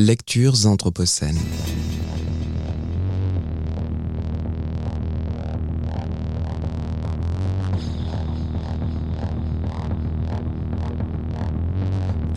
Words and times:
Lectures 0.00 0.64
anthropocènes. 0.66 1.40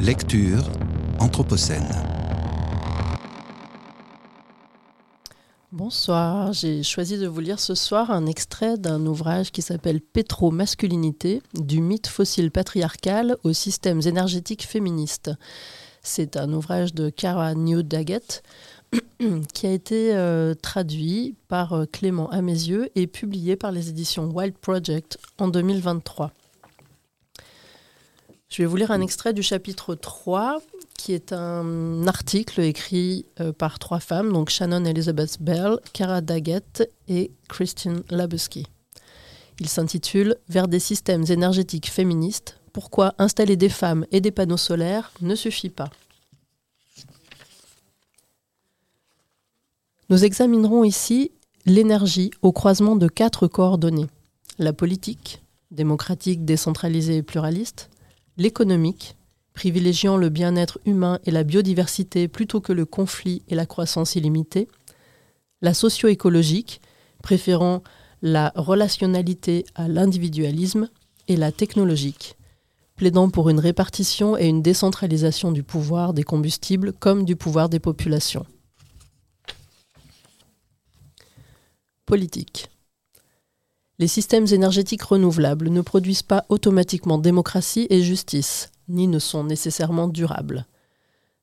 Lecture 0.01 0.63
anthropocène. 1.19 1.83
Bonsoir, 5.71 6.53
j'ai 6.53 6.81
choisi 6.81 7.19
de 7.19 7.27
vous 7.27 7.41
lire 7.41 7.59
ce 7.59 7.75
soir 7.75 8.09
un 8.09 8.25
extrait 8.25 8.79
d'un 8.79 9.05
ouvrage 9.05 9.51
qui 9.51 9.61
s'appelle 9.61 10.01
Pétro-masculinité, 10.01 11.43
du 11.53 11.79
mythe 11.79 12.07
fossile 12.07 12.49
patriarcal 12.49 13.37
aux 13.43 13.53
systèmes 13.53 14.01
énergétiques 14.07 14.65
féministes. 14.67 15.29
C'est 16.01 16.37
un 16.37 16.51
ouvrage 16.51 16.93
de 16.93 17.09
Cara 17.09 17.53
New 17.53 17.83
Daggett 17.83 18.43
qui 19.53 19.67
a 19.67 19.71
été 19.71 20.15
euh, 20.15 20.53
traduit 20.55 21.35
par 21.47 21.73
euh, 21.73 21.85
Clément 21.85 22.29
Amézieux 22.29 22.89
et 22.95 23.07
publié 23.07 23.55
par 23.55 23.71
les 23.71 23.89
éditions 23.89 24.25
Wild 24.25 24.55
Project 24.57 25.17
en 25.37 25.47
2023. 25.47 26.31
Je 28.49 28.63
vais 28.63 28.65
vous 28.65 28.75
lire 28.75 28.91
un 28.91 28.99
extrait 28.99 29.33
du 29.33 29.43
chapitre 29.43 29.95
3 29.95 30.59
qui 30.97 31.13
est 31.13 31.33
un 31.33 32.05
article 32.05 32.61
écrit 32.61 33.25
euh, 33.39 33.53
par 33.53 33.79
trois 33.79 33.99
femmes, 33.99 34.31
donc 34.31 34.49
Shannon 34.49 34.85
Elizabeth 34.85 35.41
Bell, 35.41 35.79
Cara 35.93 36.21
Daggett 36.21 36.87
et 37.07 37.31
Christine 37.47 38.03
Labuski. 38.11 38.67
Il 39.59 39.67
s'intitule 39.67 40.35
Vers 40.47 40.67
des 40.67 40.79
systèmes 40.79 41.25
énergétiques 41.29 41.89
féministes, 41.89 42.60
pourquoi 42.73 43.13
installer 43.17 43.55
des 43.55 43.69
femmes 43.69 44.05
et 44.11 44.21
des 44.21 44.31
panneaux 44.31 44.57
solaires 44.57 45.11
ne 45.21 45.35
suffit 45.35 45.69
pas. 45.69 45.89
Nous 50.09 50.25
examinerons 50.25 50.83
ici 50.83 51.31
l'énergie 51.65 52.31
au 52.41 52.51
croisement 52.51 52.95
de 52.95 53.07
quatre 53.07 53.47
coordonnées. 53.47 54.07
La 54.59 54.73
politique, 54.73 55.41
démocratique, 55.71 56.43
décentralisée 56.43 57.17
et 57.17 57.23
pluraliste, 57.23 57.89
l'économique, 58.37 59.15
privilégiant 59.53 60.17
le 60.17 60.29
bien-être 60.29 60.79
humain 60.85 61.19
et 61.25 61.31
la 61.31 61.43
biodiversité 61.43 62.27
plutôt 62.27 62.61
que 62.61 62.73
le 62.73 62.85
conflit 62.85 63.41
et 63.47 63.55
la 63.55 63.65
croissance 63.65 64.15
illimitée, 64.15 64.67
la 65.61 65.73
socio-écologique, 65.73 66.81
préférant 67.21 67.83
la 68.21 68.51
relationnalité 68.55 69.65
à 69.75 69.87
l'individualisme, 69.87 70.89
et 71.27 71.37
la 71.37 71.51
technologique, 71.51 72.35
plaidant 73.01 73.31
pour 73.31 73.49
une 73.49 73.59
répartition 73.59 74.37
et 74.37 74.45
une 74.45 74.61
décentralisation 74.61 75.51
du 75.51 75.63
pouvoir 75.63 76.13
des 76.13 76.21
combustibles 76.21 76.93
comme 76.93 77.25
du 77.25 77.35
pouvoir 77.35 77.67
des 77.67 77.79
populations. 77.79 78.45
Politique. 82.05 82.69
Les 83.97 84.07
systèmes 84.07 84.45
énergétiques 84.51 85.01
renouvelables 85.01 85.69
ne 85.69 85.81
produisent 85.81 86.21
pas 86.21 86.45
automatiquement 86.49 87.17
démocratie 87.17 87.87
et 87.89 88.03
justice, 88.03 88.69
ni 88.87 89.07
ne 89.07 89.17
sont 89.17 89.45
nécessairement 89.45 90.07
durables. 90.07 90.67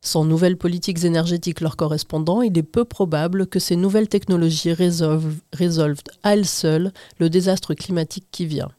Sans 0.01 0.25
nouvelles 0.25 0.59
politiques 0.59 1.03
énergétiques 1.03 1.61
leur 1.61 1.75
correspondant, 1.75 2.41
il 2.41 2.57
est 2.57 2.63
peu 2.63 2.85
probable 2.85 3.49
que 3.49 3.59
ces 3.59 3.75
nouvelles 3.75 4.09
technologies 4.09 4.75
résolvent, 4.75 6.03
à 6.23 6.35
elles 6.35 6.47
seules 6.47 6.93
le 7.19 7.29
désastre 7.29 7.75
climatique 7.75 8.29
qui 8.31 8.47
vient. 8.47 8.71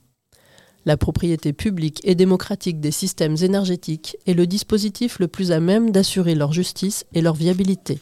La 0.85 0.97
propriété 0.97 1.53
publique 1.53 1.99
et 2.03 2.15
démocratique 2.15 2.79
des 2.79 2.91
systèmes 2.91 3.35
énergétiques 3.41 4.17
est 4.25 4.33
le 4.33 4.47
dispositif 4.47 5.19
le 5.19 5.27
plus 5.27 5.51
à 5.51 5.59
même 5.59 5.91
d'assurer 5.91 6.35
leur 6.35 6.53
justice 6.53 7.05
et 7.13 7.21
leur 7.21 7.35
viabilité. 7.35 7.99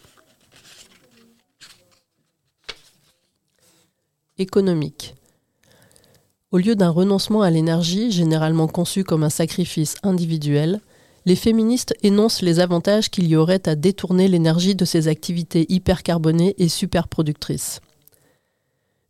Économique. 4.38 5.16
Au 6.52 6.60
lieu 6.60 6.76
d'un 6.76 6.92
renoncement 6.92 7.42
à 7.42 7.50
l'énergie, 7.50 8.12
généralement 8.12 8.68
conçu 8.68 9.04
comme 9.04 9.24
un 9.24 9.30
sacrifice 9.30 9.96
individuel, 10.04 10.80
les 11.26 11.36
féministes 11.36 11.94
énoncent 12.04 12.42
les 12.42 12.62
avantages 12.62 13.10
qu'il 13.10 13.28
y 13.28 13.36
aurait 13.36 13.68
à 13.68 13.76
détourner 13.76 14.30
l'énergie 14.30 14.76
de 14.76 14.86
ces 14.86 15.10
activités 15.10 15.66
hypercarbonées 15.68 16.56
et 16.58 16.70
superproductrices. 16.70 17.82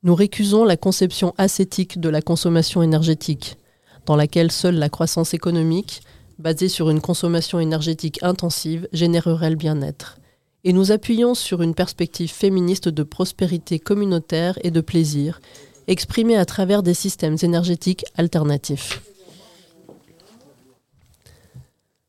Nous 0.04 0.14
récusons 0.14 0.64
la 0.64 0.78
conception 0.78 1.34
ascétique 1.38 2.00
de 2.00 2.10
la 2.10 2.22
consommation 2.22 2.84
énergétique, 2.84 3.58
dans 4.06 4.16
laquelle 4.16 4.52
seule 4.52 4.76
la 4.76 4.90
croissance 4.90 5.34
économique, 5.34 6.02
basée 6.38 6.70
sur 6.70 6.92
une 6.92 7.02
consommation 7.02 7.60
énergétique 7.60 8.20
intensive, 8.22 8.88
générerait 8.94 9.50
le 9.50 9.56
bien-être. 9.56 10.20
Et 10.64 10.72
nous 10.72 10.92
appuyons 10.92 11.34
sur 11.34 11.64
une 11.64 11.74
perspective 11.74 12.32
féministe 12.32 12.90
de 12.90 13.04
prospérité 13.04 13.80
communautaire 13.80 14.60
et 14.64 14.70
de 14.70 14.82
plaisir, 14.82 15.42
exprimée 15.88 16.38
à 16.38 16.46
travers 16.46 16.84
des 16.84 16.94
systèmes 16.94 17.38
énergétiques 17.42 18.06
alternatifs. 18.16 19.02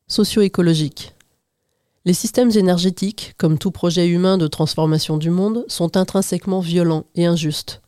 Socio-écologique. 0.07 1.13
Les 2.05 2.13
systèmes 2.13 2.51
énergétiques, 2.51 3.33
comme 3.37 3.57
tout 3.57 3.71
projet 3.71 4.07
humain 4.07 4.37
de 4.37 4.47
transformation 4.47 5.17
du 5.17 5.29
monde, 5.29 5.65
sont 5.67 5.97
intrinsèquement 5.97 6.61
violents 6.61 7.05
et 7.15 7.25
injustes. 7.25 7.81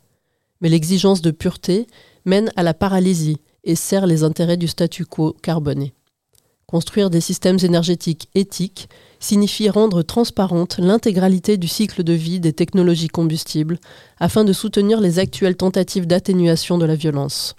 Mais 0.60 0.70
l'exigence 0.70 1.22
de 1.22 1.32
pureté 1.32 1.88
mène 2.26 2.52
à 2.56 2.64
la 2.64 2.74
paralysie 2.74 3.38
et 3.64 3.76
sert 3.76 4.06
les 4.06 4.24
intérêts 4.24 4.58
du 4.58 4.68
statu 4.68 5.06
quo 5.06 5.36
carboné. 5.42 5.94
Construire 6.68 7.10
des 7.10 7.22
systèmes 7.22 7.58
énergétiques 7.64 8.30
éthiques 8.34 8.90
signifie 9.20 9.70
rendre 9.70 10.04
transparente 10.04 10.78
l'intégralité 10.78 11.58
du 11.58 11.68
cycle 11.68 12.04
de 12.04 12.14
vie 12.14 12.40
des 12.40 12.54
technologies 12.54 13.10
combustibles 13.10 13.78
afin 14.20 14.44
de 14.44 14.54
soutenir 14.54 15.02
les 15.02 15.20
actuelles 15.20 15.58
tentatives 15.58 16.08
d'atténuation 16.08 16.78
de 16.78 16.86
la 16.86 16.96
violence. 16.96 17.56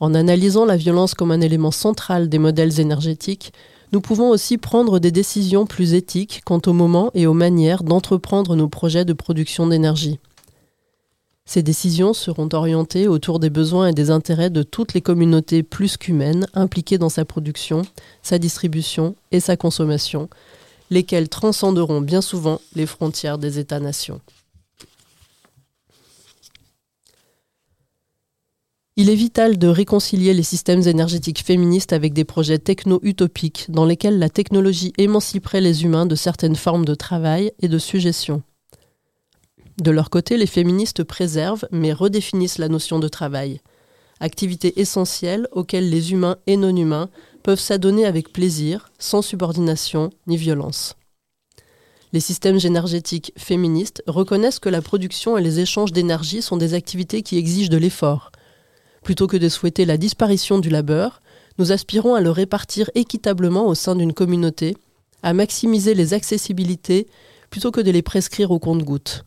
En 0.00 0.14
analysant 0.14 0.64
la 0.64 0.76
violence 0.76 1.14
comme 1.14 1.30
un 1.30 1.40
élément 1.40 1.70
central 1.70 2.28
des 2.28 2.38
modèles 2.38 2.80
énergétiques, 2.80 3.52
nous 3.94 4.00
pouvons 4.00 4.30
aussi 4.30 4.58
prendre 4.58 4.98
des 4.98 5.12
décisions 5.12 5.66
plus 5.66 5.94
éthiques 5.94 6.42
quant 6.44 6.60
au 6.66 6.72
moment 6.72 7.12
et 7.14 7.28
aux 7.28 7.32
manières 7.32 7.84
d'entreprendre 7.84 8.56
nos 8.56 8.68
projets 8.68 9.04
de 9.04 9.12
production 9.12 9.68
d'énergie. 9.68 10.18
Ces 11.44 11.62
décisions 11.62 12.12
seront 12.12 12.48
orientées 12.54 13.06
autour 13.06 13.38
des 13.38 13.50
besoins 13.50 13.86
et 13.86 13.92
des 13.92 14.10
intérêts 14.10 14.50
de 14.50 14.64
toutes 14.64 14.94
les 14.94 15.00
communautés 15.00 15.62
plus 15.62 15.96
qu'humaines 15.96 16.48
impliquées 16.54 16.98
dans 16.98 17.08
sa 17.08 17.24
production, 17.24 17.82
sa 18.20 18.40
distribution 18.40 19.14
et 19.30 19.38
sa 19.38 19.56
consommation, 19.56 20.28
lesquelles 20.90 21.28
transcenderont 21.28 22.00
bien 22.00 22.20
souvent 22.20 22.60
les 22.74 22.86
frontières 22.86 23.38
des 23.38 23.60
États-nations. 23.60 24.20
Il 28.96 29.10
est 29.10 29.16
vital 29.16 29.58
de 29.58 29.66
réconcilier 29.66 30.34
les 30.34 30.44
systèmes 30.44 30.86
énergétiques 30.86 31.42
féministes 31.44 31.92
avec 31.92 32.12
des 32.12 32.24
projets 32.24 32.60
techno-utopiques 32.60 33.66
dans 33.68 33.84
lesquels 33.84 34.20
la 34.20 34.28
technologie 34.28 34.92
émanciperait 34.98 35.60
les 35.60 35.82
humains 35.82 36.06
de 36.06 36.14
certaines 36.14 36.54
formes 36.54 36.84
de 36.84 36.94
travail 36.94 37.50
et 37.60 37.66
de 37.66 37.78
suggestion. 37.78 38.44
De 39.82 39.90
leur 39.90 40.10
côté, 40.10 40.36
les 40.36 40.46
féministes 40.46 41.02
préservent 41.02 41.66
mais 41.72 41.92
redéfinissent 41.92 42.58
la 42.58 42.68
notion 42.68 43.00
de 43.00 43.08
travail, 43.08 43.60
activité 44.20 44.80
essentielle 44.80 45.48
auxquelles 45.50 45.90
les 45.90 46.12
humains 46.12 46.36
et 46.46 46.56
non-humains 46.56 47.10
peuvent 47.42 47.58
s'adonner 47.58 48.06
avec 48.06 48.32
plaisir, 48.32 48.92
sans 49.00 49.22
subordination 49.22 50.10
ni 50.28 50.36
violence. 50.36 50.94
Les 52.12 52.20
systèmes 52.20 52.60
énergétiques 52.62 53.32
féministes 53.36 54.04
reconnaissent 54.06 54.60
que 54.60 54.68
la 54.68 54.82
production 54.82 55.36
et 55.36 55.42
les 55.42 55.58
échanges 55.58 55.90
d'énergie 55.90 56.42
sont 56.42 56.56
des 56.56 56.74
activités 56.74 57.22
qui 57.22 57.38
exigent 57.38 57.70
de 57.70 57.76
l'effort. 57.76 58.30
Plutôt 59.04 59.26
que 59.26 59.36
de 59.36 59.50
souhaiter 59.50 59.84
la 59.84 59.98
disparition 59.98 60.58
du 60.58 60.70
labeur, 60.70 61.20
nous 61.58 61.72
aspirons 61.72 62.14
à 62.14 62.22
le 62.22 62.30
répartir 62.30 62.90
équitablement 62.94 63.66
au 63.66 63.74
sein 63.74 63.94
d'une 63.94 64.14
communauté, 64.14 64.76
à 65.22 65.34
maximiser 65.34 65.94
les 65.94 66.14
accessibilités 66.14 67.06
plutôt 67.50 67.70
que 67.70 67.82
de 67.82 67.90
les 67.90 68.02
prescrire 68.02 68.50
au 68.50 68.58
compte-gouttes. 68.58 69.26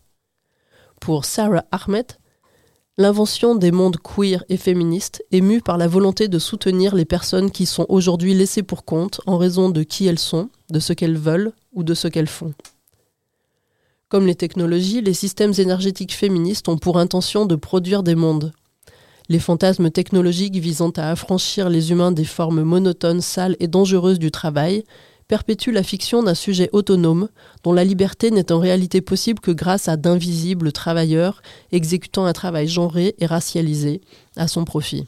Pour 1.00 1.26
Sarah 1.26 1.64
Ahmed, 1.72 2.08
l'invention 2.98 3.54
des 3.54 3.72
mondes 3.72 3.98
queer 3.98 4.44
et 4.50 4.58
féministes 4.58 5.24
est 5.32 5.42
mue 5.42 5.62
par 5.62 5.78
la 5.78 5.88
volonté 5.88 6.28
de 6.28 6.40
soutenir 6.40 6.96
les 6.96 7.06
personnes 7.06 7.52
qui 7.52 7.68
sont 7.68 7.86
aujourd'hui 7.88 8.34
laissées 8.34 8.64
pour 8.64 8.84
compte 8.84 9.22
en 9.28 9.38
raison 9.38 9.70
de 9.70 9.84
qui 9.84 10.08
elles 10.08 10.20
sont, 10.20 10.50
de 10.72 10.80
ce 10.80 10.92
qu'elles 10.92 11.20
veulent 11.20 11.54
ou 11.72 11.84
de 11.84 11.94
ce 11.94 12.08
qu'elles 12.08 12.28
font. 12.28 12.54
Comme 14.10 14.26
les 14.26 14.36
technologies, 14.36 15.02
les 15.02 15.14
systèmes 15.14 15.54
énergétiques 15.56 16.16
féministes 16.16 16.68
ont 16.68 16.80
pour 16.80 16.98
intention 16.98 17.46
de 17.46 17.56
produire 17.56 18.02
des 18.02 18.16
mondes. 18.16 18.54
Les 19.30 19.40
fantasmes 19.40 19.92
technologiques 19.92 20.56
visant 20.56 20.92
à 20.92 21.12
affranchir 21.12 21.70
les 21.70 21.92
humains 21.92 22.14
des 22.14 22.24
formes 22.24 22.64
monotones, 22.64 23.20
sales 23.20 23.58
et 23.60 23.68
dangereuses 23.68 24.20
du 24.20 24.32
travail 24.32 24.84
perpétue 25.28 25.72
la 25.72 25.84
fiction 25.84 26.24
d'un 26.24 26.34
sujet 26.34 26.70
autonome 26.72 27.28
dont 27.64 27.74
la 27.74 27.84
liberté 27.84 28.32
n'est 28.32 28.54
en 28.54 28.60
réalité 28.60 29.02
possible 29.02 29.42
que 29.42 29.52
grâce 29.52 29.90
à 29.90 29.98
d'invisibles 29.98 30.72
travailleurs 30.72 31.42
exécutant 31.74 32.26
un 32.26 32.32
travail 32.32 32.70
genré 32.70 33.16
et 33.20 33.26
racialisé 33.26 34.00
à 34.38 34.48
son 34.48 34.64
profit. 34.64 35.08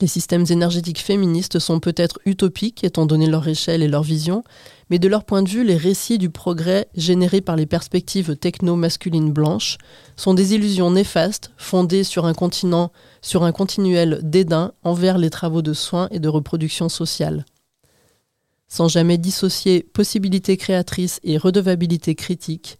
Les 0.00 0.08
systèmes 0.08 0.44
énergétiques 0.50 1.00
féministes 1.00 1.60
sont 1.60 1.78
peut-être 1.78 2.18
utopiques 2.26 2.82
étant 2.82 3.06
donné 3.06 3.28
leur 3.28 3.46
échelle 3.46 3.82
et 3.82 3.88
leur 3.88 4.02
vision, 4.02 4.42
mais 4.90 4.98
de 4.98 5.06
leur 5.06 5.24
point 5.24 5.42
de 5.42 5.48
vue, 5.48 5.64
les 5.64 5.76
récits 5.76 6.18
du 6.18 6.30
progrès 6.30 6.88
générés 6.96 7.40
par 7.40 7.54
les 7.54 7.66
perspectives 7.66 8.36
techno-masculines 8.36 9.32
blanches 9.32 9.78
sont 10.16 10.34
des 10.34 10.54
illusions 10.54 10.90
néfastes 10.90 11.52
fondées 11.56 12.02
sur 12.02 12.26
un 12.26 12.34
continent, 12.34 12.90
sur 13.22 13.44
un 13.44 13.52
continuel 13.52 14.18
dédain 14.24 14.72
envers 14.82 15.16
les 15.16 15.30
travaux 15.30 15.62
de 15.62 15.72
soins 15.72 16.08
et 16.10 16.18
de 16.18 16.28
reproduction 16.28 16.88
sociale. 16.88 17.44
Sans 18.66 18.88
jamais 18.88 19.18
dissocier 19.18 19.84
possibilité 19.92 20.56
créatrice 20.56 21.20
et 21.22 21.38
redevabilité 21.38 22.16
critique, 22.16 22.78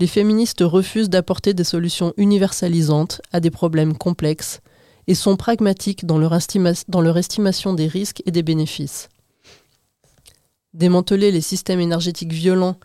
les 0.00 0.08
féministes 0.08 0.62
refusent 0.62 1.08
d'apporter 1.10 1.54
des 1.54 1.64
solutions 1.64 2.12
universalisantes 2.16 3.22
à 3.32 3.38
des 3.38 3.52
problèmes 3.52 3.96
complexes 3.96 4.60
et 5.06 5.14
sont 5.14 5.36
pragmatiques 5.36 6.04
dans 6.06 6.18
leur, 6.18 6.34
estimation 6.34 7.74
des 7.74 7.86
risques 7.86 8.22
et 8.26 8.30
des 8.30 8.42
bénéfices. 8.42 9.08
Démanteler 10.74 11.30
les 11.30 11.40
systèmes 11.40 11.80
énergétiques 11.80 12.32
violents 12.32 12.76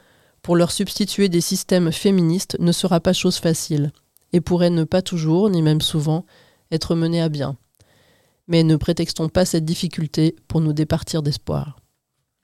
pour 0.41 0.56
leur 0.56 0.71
substituer 0.71 1.29
des 1.29 1.41
systèmes 1.41 1.91
féministes 1.91 2.57
ne 2.59 2.71
sera 2.71 3.00
pas 3.00 3.13
chose 3.13 3.38
facile, 3.38 3.91
et 4.33 4.41
pourrait 4.41 4.69
ne 4.69 4.83
pas 4.83 5.01
toujours, 5.01 5.50
ni 5.50 5.62
même 5.62 5.81
souvent, 5.81 6.25
être 6.71 6.95
mené 6.95 7.21
à 7.21 7.29
bien. 7.29 7.57
Mais 8.47 8.63
ne 8.63 8.75
prétextons 8.75 9.29
pas 9.29 9.45
cette 9.45 9.65
difficulté 9.65 10.35
pour 10.47 10.62
nous 10.62 10.73
départir 10.73 11.21
d'espoir. 11.21 11.81